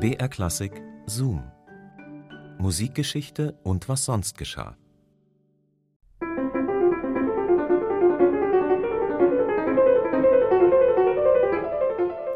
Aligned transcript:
BR 0.00 0.28
Klassik 0.28 0.80
Zoom. 1.06 1.42
Musikgeschichte 2.58 3.58
und 3.64 3.88
was 3.88 4.04
sonst 4.04 4.38
geschah. 4.38 4.76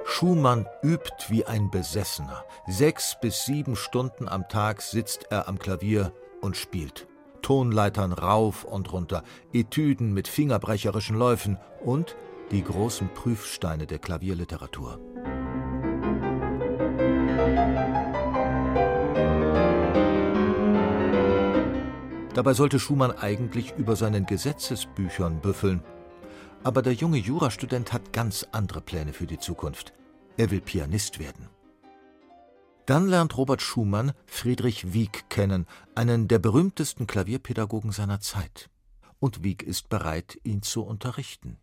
Schumann 0.05 0.67
übt 0.83 1.27
wie 1.29 1.45
ein 1.45 1.71
Besessener. 1.71 2.45
Sechs 2.67 3.17
bis 3.21 3.45
sieben 3.45 3.77
Stunden 3.77 4.29
am 4.29 4.49
Tag 4.49 4.83
sitzt 4.83 5.27
er 5.31 5.47
am 5.47 5.61
Klavier 5.61 6.13
und 6.41 6.57
spielt. 6.57 7.07
Tonleitern 7.43 8.13
rauf 8.13 8.65
und 8.65 8.93
runter, 8.93 9.23
Etüden 9.53 10.13
mit 10.13 10.27
fingerbrecherischen 10.27 11.17
Läufen 11.17 11.59
und 11.85 12.17
die 12.51 12.65
großen 12.65 13.15
Prüfsteine 13.15 13.87
der 13.87 14.01
Klavierliteratur. 14.01 14.99
Dabei 22.35 22.55
sollte 22.55 22.81
Schumann 22.81 23.11
eigentlich 23.11 23.75
über 23.77 23.95
seinen 23.95 24.25
Gesetzesbüchern 24.25 25.41
büffeln. 25.43 25.83
Aber 26.65 26.81
der 26.81 26.95
junge 26.95 27.19
Jurastudent 27.19 27.93
hat 27.93 28.15
ganz 28.15 28.47
andere 28.53 28.81
Pläne 28.81 29.13
für 29.13 29.27
die 29.27 29.39
Zukunft. 29.39 29.93
Er 30.39 30.51
will 30.51 30.63
Pianist 30.63 31.19
werden. 31.19 31.51
Dann 32.87 33.07
lernt 33.07 33.37
Robert 33.37 33.61
Schumann 33.61 34.13
Friedrich 34.27 34.95
Wieck 34.95 35.29
kennen, 35.29 35.67
einen 35.95 36.27
der 36.27 36.39
berühmtesten 36.39 37.07
Klavierpädagogen 37.07 37.93
seiner 37.93 38.21
Zeit. 38.21 38.71
Und 39.19 39.45
Wieck 39.45 39.63
ist 39.63 39.91
bereit, 39.91 40.39
ihn 40.43 40.63
zu 40.63 40.83
unterrichten. 40.83 41.59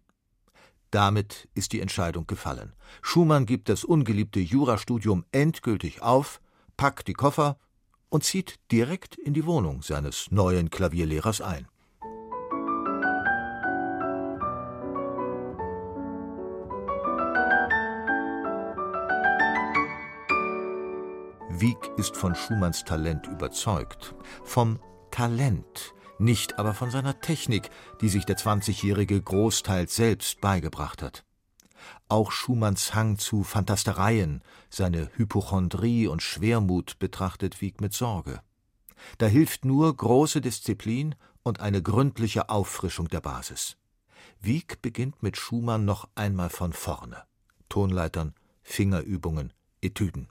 Damit 0.92 1.50
ist 1.56 1.73
die 1.73 1.81
Entscheidung 1.81 2.28
gefallen. 2.28 2.73
Schumann 3.02 3.48
gibt 3.48 3.70
das 3.70 3.84
ungeliebte 3.84 4.40
Jurastudium 4.40 5.26
endgültig 5.31 6.02
auf, 6.04 6.42
packt 6.78 7.08
die 7.08 7.14
Koffer 7.14 7.58
und 8.10 8.24
zieht 8.24 8.60
direkt 8.72 9.16
in 9.16 9.34
die 9.34 9.46
Wohnung 9.46 9.82
seines 9.82 10.32
neuen 10.32 10.70
Klavierlehrers 10.70 11.42
ein. 11.42 11.68
Wieck 21.50 21.92
ist 21.98 22.16
von 22.16 22.36
Schumanns 22.36 22.86
Talent 22.86 23.28
überzeugt. 23.28 24.16
Vom 24.44 24.80
Talent, 25.12 25.94
nicht 26.18 26.58
aber 26.58 26.74
von 26.74 26.90
seiner 26.90 27.20
Technik, 27.20 27.70
die 28.00 28.08
sich 28.08 28.26
der 28.26 28.38
20-Jährige 28.38 29.22
großteils 29.22 29.94
selbst 29.94 30.40
beigebracht 30.40 31.02
hat. 31.02 31.26
Auch 32.08 32.31
Schumanns 32.31 32.94
Hang 32.94 33.17
zu 33.17 33.44
Fantastereien, 33.44 34.41
seine 34.69 35.09
Hypochondrie 35.16 36.08
und 36.08 36.22
Schwermut 36.22 36.99
betrachtet 36.99 37.61
Wieck 37.61 37.81
mit 37.81 37.94
Sorge. 37.94 38.41
Da 39.17 39.27
hilft 39.27 39.66
nur 39.66 39.95
große 39.95 40.41
Disziplin 40.41 41.16
und 41.44 41.59
eine 41.59 41.81
gründliche 41.81 42.50
Auffrischung 42.50 43.07
der 43.07 43.22
Basis. 43.22 43.77
Wieck 44.41 44.81
beginnt 44.81 45.22
mit 45.23 45.38
Schumann 45.38 45.85
noch 45.85 46.07
einmal 46.16 46.50
von 46.50 46.73
vorne. 46.73 47.23
Tonleitern, 47.69 48.33
Fingerübungen, 48.63 49.53
Etüden. 49.81 50.27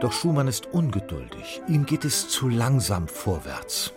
Doch 0.00 0.12
Schumann 0.12 0.46
ist 0.46 0.66
ungeduldig, 0.66 1.62
ihm 1.68 1.86
geht 1.86 2.04
es 2.04 2.28
zu 2.28 2.48
langsam 2.48 3.08
vorwärts. 3.08 3.94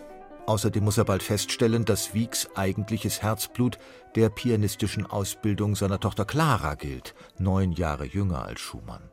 Außerdem 0.50 0.82
muss 0.82 0.98
er 0.98 1.04
bald 1.04 1.22
feststellen, 1.22 1.84
dass 1.84 2.12
Wieks 2.12 2.48
eigentliches 2.56 3.22
Herzblut 3.22 3.78
der 4.16 4.30
pianistischen 4.30 5.06
Ausbildung 5.06 5.76
seiner 5.76 6.00
Tochter 6.00 6.24
Clara 6.24 6.74
gilt, 6.74 7.14
neun 7.38 7.70
Jahre 7.70 8.04
jünger 8.04 8.46
als 8.46 8.58
Schumann. 8.58 9.12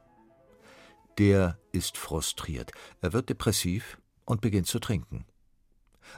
Der 1.19 1.59
ist 1.71 1.95
frustriert, 1.95 2.71
er 3.01 3.13
wird 3.13 3.29
depressiv 3.29 3.99
und 4.25 4.41
beginnt 4.41 4.65
zu 4.65 4.79
trinken. 4.79 5.27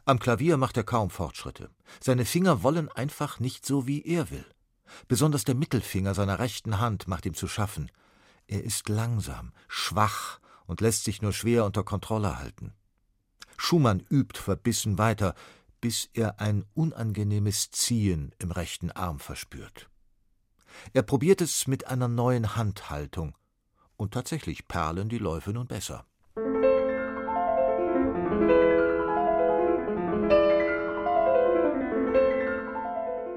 Am 0.05 0.19
Klavier 0.19 0.55
macht 0.55 0.77
er 0.77 0.85
kaum 0.85 1.09
Fortschritte. 1.09 1.69
Seine 1.99 2.23
Finger 2.23 2.63
wollen 2.63 2.87
einfach 2.87 3.41
nicht 3.41 3.65
so, 3.65 3.85
wie 3.85 4.01
er 4.03 4.31
will. 4.31 4.45
Besonders 5.09 5.43
der 5.43 5.55
Mittelfinger 5.55 6.15
seiner 6.15 6.39
rechten 6.39 6.79
Hand 6.79 7.09
macht 7.09 7.25
ihm 7.25 7.33
zu 7.33 7.49
schaffen. 7.49 7.91
Er 8.47 8.63
ist 8.63 8.87
langsam, 8.87 9.51
schwach 9.67 10.39
und 10.65 10.79
lässt 10.79 11.03
sich 11.03 11.21
nur 11.21 11.33
schwer 11.33 11.65
unter 11.65 11.83
Kontrolle 11.83 12.39
halten. 12.39 12.73
Schumann 13.69 14.03
übt 14.09 14.39
verbissen 14.39 14.97
weiter, 14.97 15.35
bis 15.79 16.09
er 16.15 16.39
ein 16.39 16.65
unangenehmes 16.73 17.69
Ziehen 17.69 18.33
im 18.39 18.49
rechten 18.49 18.89
Arm 18.89 19.19
verspürt. 19.19 19.91
Er 20.93 21.03
probiert 21.03 21.39
es 21.39 21.67
mit 21.67 21.85
einer 21.85 22.07
neuen 22.07 22.55
Handhaltung, 22.55 23.37
und 23.95 24.15
tatsächlich 24.15 24.67
perlen 24.67 25.07
die 25.07 25.19
Läufe 25.19 25.53
nun 25.53 25.67
besser. 25.67 26.07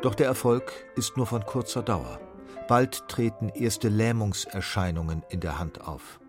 Doch 0.01 0.15
der 0.15 0.29
Erfolg 0.29 0.73
ist 0.97 1.19
nur 1.19 1.27
von 1.27 1.45
kurzer 1.45 1.83
Dauer. 1.83 2.19
Bald 2.69 3.07
treten 3.07 3.51
erste 3.51 3.91
Lähmungserscheinungen 3.91 5.25
in 5.29 5.41
der 5.41 5.59
Hand 5.59 5.83
auf. 5.83 6.21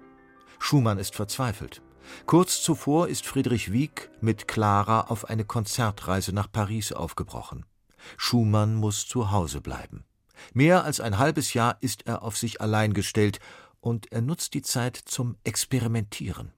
Schumann 0.59 0.97
ist 0.97 1.16
verzweifelt. 1.16 1.81
Kurz 2.25 2.62
zuvor 2.62 3.08
ist 3.08 3.25
Friedrich 3.25 3.72
Wieck 3.72 4.09
mit 4.22 4.47
Clara 4.47 5.02
auf 5.02 5.30
eine 5.30 5.46
Konzertreise 5.46 6.34
nach 6.34 6.52
Paris 6.52 6.91
aufgebrochen. 6.91 7.66
Schumann 8.18 8.75
muss 8.75 9.08
zu 9.08 9.31
Hause 9.31 9.62
bleiben. 9.62 10.03
Mehr 10.53 10.84
als 10.84 11.00
ein 11.00 11.18
halbes 11.18 11.53
Jahr 11.53 11.78
ist 11.81 12.06
er 12.06 12.24
auf 12.24 12.38
sich 12.38 12.62
allein 12.62 12.94
gestellt 12.94 13.40
und 13.80 14.12
er 14.12 14.22
nutzt 14.22 14.53
die 14.53 14.62
Zeit 14.62 14.97
zum 14.97 15.38
Experimentieren. 15.44 16.53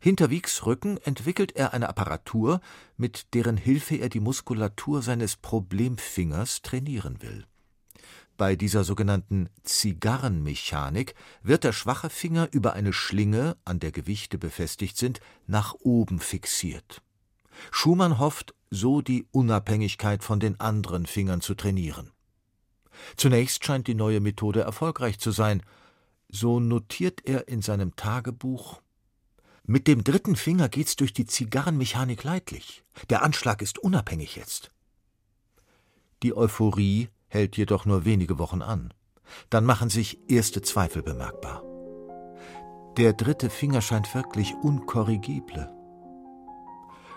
Hinter 0.00 0.30
Wieks 0.30 0.66
Rücken 0.66 0.98
entwickelt 0.98 1.52
er 1.56 1.72
eine 1.72 1.88
Apparatur, 1.88 2.60
mit 2.96 3.34
deren 3.34 3.56
Hilfe 3.56 3.96
er 3.96 4.08
die 4.08 4.20
Muskulatur 4.20 5.02
seines 5.02 5.36
Problemfingers 5.36 6.62
trainieren 6.62 7.22
will. 7.22 7.46
Bei 8.36 8.56
dieser 8.56 8.82
sogenannten 8.82 9.48
Zigarrenmechanik 9.62 11.14
wird 11.42 11.64
der 11.64 11.72
schwache 11.72 12.10
Finger 12.10 12.48
über 12.50 12.72
eine 12.72 12.92
Schlinge, 12.92 13.56
an 13.64 13.78
der 13.78 13.92
Gewichte 13.92 14.38
befestigt 14.38 14.96
sind, 14.96 15.20
nach 15.46 15.74
oben 15.80 16.18
fixiert. 16.18 17.02
Schumann 17.70 18.18
hofft, 18.18 18.54
so 18.70 19.02
die 19.02 19.26
Unabhängigkeit 19.30 20.24
von 20.24 20.40
den 20.40 20.58
anderen 20.58 21.06
Fingern 21.06 21.42
zu 21.42 21.54
trainieren. 21.54 22.10
Zunächst 23.16 23.64
scheint 23.64 23.86
die 23.86 23.94
neue 23.94 24.20
Methode 24.20 24.62
erfolgreich 24.62 25.18
zu 25.18 25.30
sein. 25.30 25.62
So 26.28 26.60
notiert 26.60 27.20
er 27.24 27.48
in 27.48 27.62
seinem 27.62 27.96
Tagebuch 27.96 28.80
Mit 29.64 29.86
dem 29.86 30.02
dritten 30.02 30.36
Finger 30.36 30.68
geht's 30.68 30.96
durch 30.96 31.12
die 31.12 31.26
Zigarrenmechanik 31.26 32.24
leidlich. 32.24 32.82
Der 33.10 33.22
Anschlag 33.22 33.62
ist 33.62 33.78
unabhängig 33.78 34.36
jetzt. 34.36 34.70
Die 36.22 36.34
Euphorie 36.34 37.08
hält 37.32 37.56
jedoch 37.56 37.86
nur 37.86 38.04
wenige 38.04 38.38
Wochen 38.38 38.60
an. 38.60 38.92
Dann 39.48 39.64
machen 39.64 39.88
sich 39.88 40.30
erste 40.30 40.60
Zweifel 40.60 41.02
bemerkbar. 41.02 41.62
Der 42.98 43.14
dritte 43.14 43.48
Finger 43.48 43.80
scheint 43.80 44.14
wirklich 44.14 44.54
unkorrigible. 44.62 45.72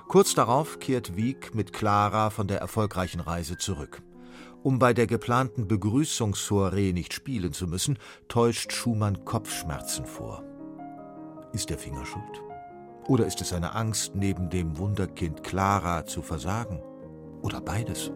Kurz 0.08 0.34
darauf 0.34 0.80
kehrt 0.80 1.18
Wieck 1.18 1.54
mit 1.54 1.74
Clara 1.74 2.30
von 2.30 2.48
der 2.48 2.60
erfolgreichen 2.60 3.20
Reise 3.20 3.58
zurück. 3.58 4.04
Um 4.64 4.80
bei 4.80 4.94
der 4.94 5.06
geplanten 5.06 5.68
Begrüßungssoiree 5.68 6.94
nicht 6.94 7.14
spielen 7.14 7.52
zu 7.52 7.68
müssen, 7.68 8.00
täuscht 8.30 8.72
Schumann 8.72 9.26
Kopfschmerzen 9.26 10.06
vor. 10.06 10.44
Ist 11.52 11.70
der 11.70 11.78
Finger 11.78 12.06
schuld? 12.06 12.42
Oder 13.08 13.26
ist 13.26 13.42
es 13.42 13.50
seine 13.50 13.76
Angst, 13.76 14.16
neben 14.16 14.50
dem 14.50 14.78
Wunderkind 14.78 15.44
Clara 15.44 16.06
zu 16.06 16.22
versagen? 16.22 16.82
Oder 17.42 17.60
beides? 17.60 18.12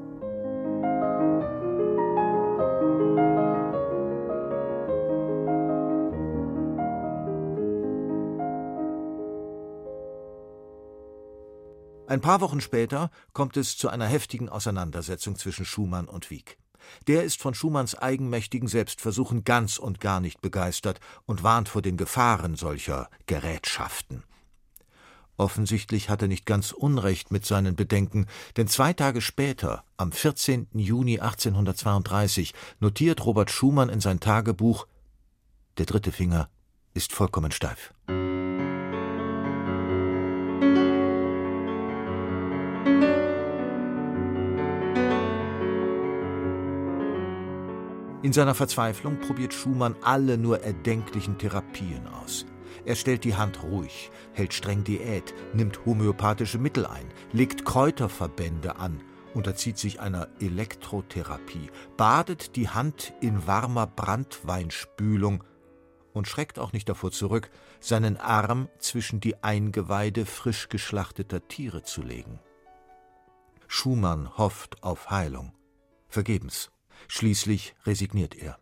Ein 12.09 12.21
paar 12.21 12.41
Wochen 12.41 12.59
später 12.59 13.11
kommt 13.33 13.55
es 13.55 13.77
zu 13.77 13.87
einer 13.87 14.07
heftigen 14.07 14.49
Auseinandersetzung 14.49 15.35
zwischen 15.35 15.63
Schumann 15.63 16.07
und 16.07 16.31
Wieck. 16.31 16.57
Der 17.05 17.23
ist 17.23 17.39
von 17.39 17.53
Schumanns 17.53 17.93
eigenmächtigen 17.93 18.67
Selbstversuchen 18.67 19.43
ganz 19.43 19.77
und 19.77 19.99
gar 19.99 20.19
nicht 20.19 20.41
begeistert 20.41 20.99
und 21.27 21.43
warnt 21.43 21.69
vor 21.69 21.83
den 21.83 21.97
Gefahren 21.97 22.55
solcher 22.55 23.11
Gerätschaften. 23.27 24.23
Offensichtlich 25.37 26.09
hat 26.09 26.23
er 26.23 26.29
nicht 26.29 26.47
ganz 26.47 26.71
Unrecht 26.71 27.29
mit 27.29 27.45
seinen 27.45 27.75
Bedenken, 27.75 28.25
denn 28.57 28.67
zwei 28.67 28.93
Tage 28.93 29.21
später, 29.21 29.83
am 29.95 30.11
14. 30.11 30.67
Juni 30.73 31.19
1832, 31.19 32.55
notiert 32.79 33.23
Robert 33.23 33.51
Schumann 33.51 33.89
in 33.89 34.01
sein 34.01 34.19
Tagebuch 34.19 34.87
Der 35.77 35.85
dritte 35.85 36.11
Finger 36.11 36.49
ist 36.95 37.13
vollkommen 37.13 37.51
steif. 37.51 37.93
In 48.21 48.33
seiner 48.33 48.53
Verzweiflung 48.53 49.19
probiert 49.21 49.53
Schumann 49.53 49.95
alle 50.01 50.37
nur 50.37 50.61
erdenklichen 50.61 51.37
Therapien 51.37 52.05
aus. 52.07 52.45
Er 52.83 52.95
stellt 52.95 53.23
die 53.23 53.35
Hand 53.35 53.63
ruhig, 53.63 54.11
hält 54.33 54.53
streng 54.53 54.83
Diät, 54.83 55.33
nimmt 55.53 55.85
homöopathische 55.85 56.57
Mittel 56.57 56.85
ein, 56.85 57.07
legt 57.31 57.63
Kräuterverbände 57.63 58.75
an, 58.75 59.01
unterzieht 59.33 59.77
sich 59.77 60.01
einer 60.01 60.27
Elektrotherapie, 60.41 61.69
badet 61.95 62.57
die 62.57 62.67
Hand 62.67 63.13
in 63.21 63.47
warmer 63.47 63.87
Brandweinspülung 63.87 65.43
und 66.11 66.27
schreckt 66.27 66.59
auch 66.59 66.73
nicht 66.73 66.89
davor 66.89 67.11
zurück, 67.11 67.49
seinen 67.79 68.17
Arm 68.17 68.67
zwischen 68.79 69.21
die 69.21 69.43
Eingeweide 69.43 70.25
frisch 70.25 70.67
geschlachteter 70.67 71.47
Tiere 71.47 71.83
zu 71.83 72.01
legen. 72.01 72.39
Schumann 73.67 74.37
hofft 74.37 74.83
auf 74.83 75.09
Heilung. 75.09 75.53
Vergebens. 76.09 76.69
Schließlich 77.07 77.75
resigniert 77.85 78.35
er. 78.35 78.59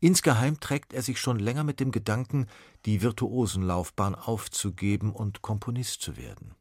Insgeheim 0.00 0.60
trägt 0.60 0.92
er 0.92 1.02
sich 1.02 1.20
schon 1.20 1.38
länger 1.38 1.64
mit 1.64 1.80
dem 1.80 1.90
Gedanken, 1.90 2.46
die 2.86 3.02
Virtuosenlaufbahn 3.02 4.14
aufzugeben 4.14 5.12
und 5.12 5.42
Komponist 5.42 6.02
zu 6.02 6.16
werden. 6.16 6.54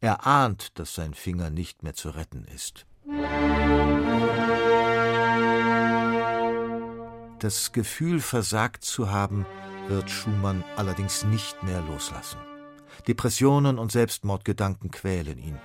Er 0.00 0.26
ahnt, 0.26 0.78
dass 0.78 0.94
sein 0.94 1.14
Finger 1.14 1.50
nicht 1.50 1.82
mehr 1.82 1.94
zu 1.94 2.10
retten 2.10 2.44
ist. 2.44 2.86
Das 7.38 7.72
Gefühl, 7.72 8.20
versagt 8.20 8.84
zu 8.84 9.10
haben, 9.10 9.46
wird 9.88 10.10
Schumann 10.10 10.64
allerdings 10.76 11.24
nicht 11.24 11.62
mehr 11.62 11.80
loslassen. 11.82 12.38
Depressionen 13.06 13.78
und 13.78 13.92
Selbstmordgedanken 13.92 14.90
quälen 14.90 15.38
ihn. 15.38 15.58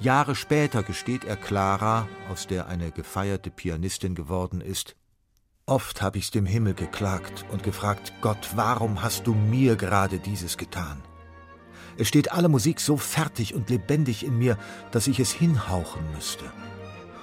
Jahre 0.00 0.34
später 0.34 0.82
gesteht 0.82 1.24
er 1.24 1.36
Clara, 1.36 2.08
aus 2.30 2.46
der 2.46 2.66
eine 2.66 2.90
gefeierte 2.90 3.50
Pianistin 3.50 4.14
geworden 4.14 4.60
ist, 4.60 4.96
Oft 5.68 6.00
habe 6.00 6.16
ich's 6.16 6.30
dem 6.30 6.46
Himmel 6.46 6.72
geklagt 6.72 7.44
und 7.52 7.62
gefragt, 7.62 8.14
Gott, 8.22 8.52
warum 8.54 9.02
hast 9.02 9.26
du 9.26 9.34
mir 9.34 9.76
gerade 9.76 10.18
dieses 10.18 10.56
getan? 10.56 11.02
Es 11.98 12.08
steht 12.08 12.32
alle 12.32 12.48
Musik 12.48 12.80
so 12.80 12.96
fertig 12.96 13.54
und 13.54 13.68
lebendig 13.68 14.24
in 14.24 14.38
mir, 14.38 14.56
dass 14.92 15.08
ich 15.08 15.20
es 15.20 15.30
hinhauchen 15.30 16.00
müsste. 16.14 16.46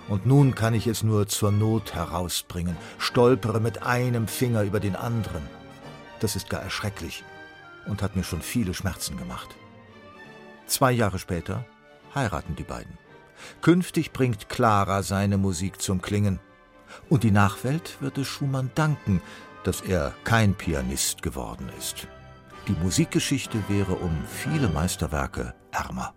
Und 0.09 0.27
nun 0.27 0.53
kann 0.53 0.75
ich 0.75 0.85
es 0.85 1.01
nur 1.01 1.27
zur 1.27 1.51
Not 1.51 1.95
herausbringen, 1.95 2.77
stolpere 3.00 3.59
mit 3.59 3.81
einem 3.81 4.27
Finger 4.27 4.62
über 4.62 4.79
den 4.79 4.95
anderen. 4.95 5.41
Das 6.19 6.35
ist 6.35 6.47
gar 6.47 6.62
erschrecklich 6.62 7.23
und 7.88 8.03
hat 8.03 8.15
mir 8.15 8.23
schon 8.23 8.44
viele 8.44 8.75
Schmerzen 8.75 9.17
gemacht. 9.17 9.56
Zwei 10.67 10.91
Jahre 10.91 11.17
später 11.17 11.65
heiraten 12.15 12.56
die 12.56 12.63
beiden. 12.63 12.97
Künftig 13.62 14.12
bringt 14.12 14.50
Clara 14.50 15.03
seine 15.03 15.38
Musik 15.38 15.81
zum 15.81 16.01
Klingen 16.01 16.39
und 17.09 17.23
die 17.23 17.31
Nachwelt 17.31 17.97
wird 18.00 18.17
es 18.17 18.27
Schumann 18.27 18.71
danken, 18.75 19.21
dass 19.63 19.81
er 19.81 20.13
kein 20.23 20.53
Pianist 20.56 21.21
geworden 21.21 21.69
ist. 21.77 22.07
Die 22.67 22.75
Musikgeschichte 22.83 23.57
wäre 23.67 23.94
um 23.94 24.23
viele 24.27 24.69
Meisterwerke 24.69 25.53
ärmer. 25.71 26.13